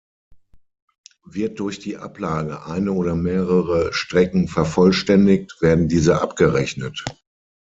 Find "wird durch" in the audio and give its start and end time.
1.27-1.77